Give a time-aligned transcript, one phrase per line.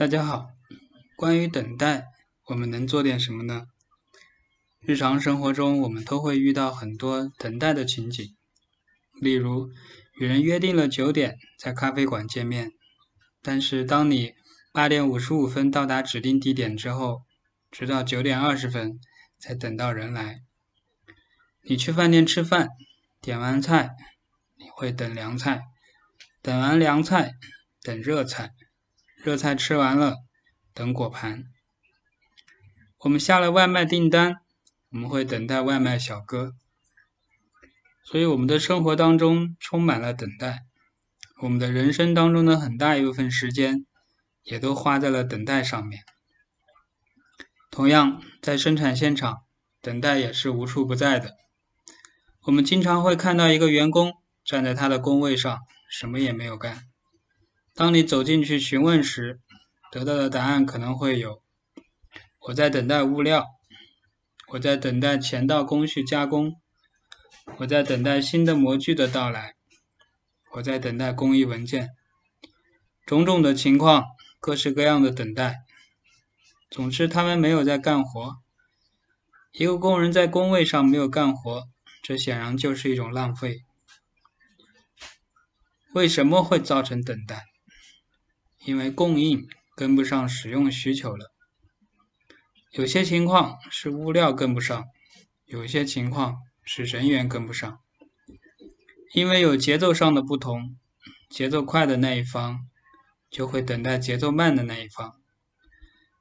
[0.00, 0.48] 大家好，
[1.14, 2.06] 关于等待，
[2.46, 3.66] 我们能做点什么呢？
[4.80, 8.34] 日常生活中，我们都会遇到很多等待的情景，
[9.20, 9.68] 例如
[10.18, 12.72] 与人约定了九点在咖啡馆见面，
[13.42, 14.32] 但是当你
[14.72, 17.20] 八点五十五分到达指定地点之后，
[17.70, 19.00] 直到九点二十分
[19.38, 20.40] 才等到人来。
[21.62, 22.70] 你去饭店吃饭，
[23.20, 23.90] 点完菜，
[24.56, 25.60] 你会等凉菜，
[26.40, 27.34] 等完凉菜，
[27.82, 28.54] 等热菜。
[29.22, 30.16] 热菜吃完了，
[30.72, 31.44] 等果盘。
[33.00, 34.36] 我们下了外卖订单，
[34.90, 36.54] 我们会等待外卖小哥。
[38.02, 40.60] 所以我们的生活当中充满了等待，
[41.42, 43.84] 我们的人生当中的很大一部分时间，
[44.42, 46.02] 也都花在了等待上面。
[47.70, 49.42] 同样，在生产现场，
[49.82, 51.36] 等待也是无处不在的。
[52.44, 55.58] 我们经常会看到一个员工站在他的工位上，
[55.90, 56.84] 什么也没有干。
[57.80, 59.40] 当你走进去询问时，
[59.90, 61.42] 得到的答案可能会有：
[62.40, 63.46] 我在等待物料，
[64.48, 66.60] 我在等待前道工序加工，
[67.56, 69.54] 我在等待新的模具的到来，
[70.52, 71.88] 我在等待工艺文件，
[73.06, 74.04] 种种的情况，
[74.40, 75.60] 各式各样的等待。
[76.68, 78.36] 总之，他们没有在干活。
[79.52, 81.62] 一个工人在工位上没有干活，
[82.02, 83.62] 这显然就是一种浪费。
[85.94, 87.46] 为什么会造成等待？
[88.64, 91.32] 因为供应跟不上使用需求了，
[92.72, 94.84] 有些情况是物料跟不上，
[95.46, 97.78] 有些情况是人员跟不上。
[99.14, 100.76] 因为有节奏上的不同，
[101.30, 102.60] 节奏快的那一方
[103.30, 105.14] 就会等待节奏慢的那一方。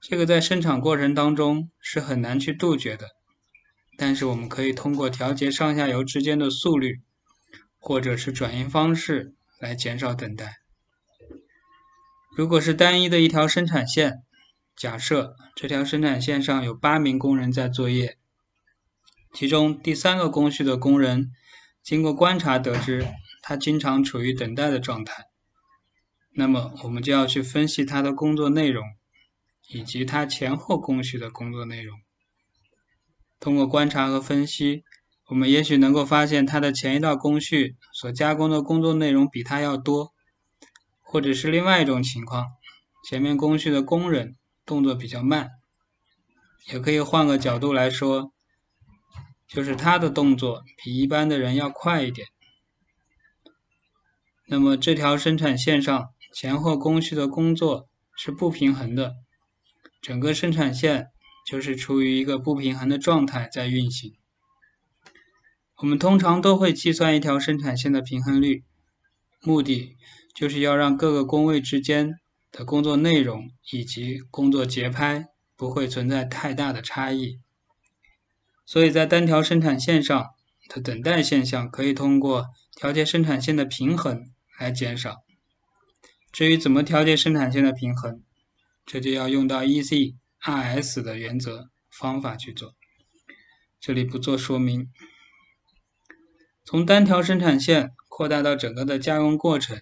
[0.00, 3.08] 这个在生产过程当中是很难去杜绝的，
[3.98, 7.00] 但是我们可以通过调节上下游之间的速率，
[7.78, 10.58] 或者是转运方式来减少等待。
[12.38, 14.22] 如果是单一的一条生产线，
[14.76, 18.16] 假设这条生产线上有八名工人在作业，
[19.34, 21.32] 其中第三个工序的工人
[21.82, 23.08] 经过观察得知，
[23.42, 25.24] 他经常处于等待的状态，
[26.30, 28.84] 那么我们就要去分析他的工作内容，
[29.70, 31.98] 以及他前后工序的工作内容。
[33.40, 34.84] 通过观察和分析，
[35.26, 40.14] 我们也许能够发现他的前一道工序所加工的工作内容比他要多。
[41.10, 42.48] 或者是另外一种情况，
[43.08, 44.36] 前面工序的工人
[44.66, 45.48] 动作比较慢，
[46.70, 48.30] 也可以换个角度来说，
[49.48, 52.28] 就是他的动作比一般的人要快一点。
[54.46, 59.14] 那么这条生产线上前后工序的工作是不平衡的，
[60.02, 61.06] 整个生产线
[61.46, 64.12] 就是处于一个不平衡的状态在运行。
[65.78, 68.64] 我们通常都会计算一条生产线的平衡率，
[69.40, 69.96] 目的。
[70.34, 72.20] 就是要让各个工位之间
[72.52, 75.26] 的工作内容以及工作节拍
[75.56, 77.40] 不会存在太大的差异，
[78.64, 80.28] 所以在单条生产线上
[80.68, 85.24] 的等待现象可以通过调节生产线的平衡来减少。
[86.30, 88.22] 至于怎么调节生产线的平衡，
[88.86, 92.76] 这就要用到 ECRS 的原则方法去做，
[93.80, 94.88] 这里不做说明。
[96.64, 99.80] 从单条生产线扩大到整个的加工过程。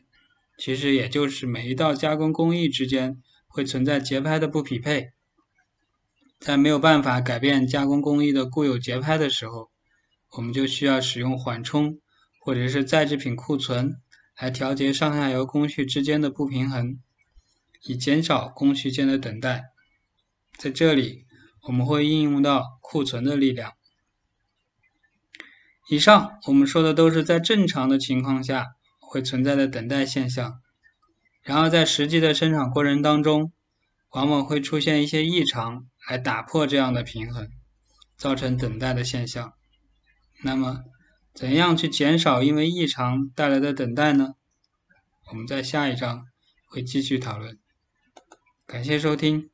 [0.59, 5.13] 其实也就是每一道加工工艺之间会存在节拍的不匹配，
[6.39, 9.71] 在没有办法改变加工工艺的固有节拍的时候，
[10.33, 11.99] 我们就需要使用缓冲
[12.39, 14.03] 或者是在制品库存
[14.39, 16.99] 来调节上下游工序之间的不平衡，
[17.85, 19.71] 以减少工序间的等待。
[20.59, 21.25] 在这里，
[21.63, 23.73] 我们会应用到库存的力量。
[25.89, 28.67] 以上我们说的都是在正常的情况下。
[29.09, 30.61] 会存在的等待现象，
[31.45, 33.53] 然而在实际的生产过程当中，
[34.11, 37.49] 往往会出现一些异常来打破这样的平衡，
[38.19, 39.53] 造成等待的现象。
[40.43, 40.81] 那么，
[41.33, 44.35] 怎样去减少因为异常带来的等待呢？
[45.31, 46.25] 我们在下一章
[46.69, 47.57] 会继续讨论。
[48.67, 49.49] 感谢收听。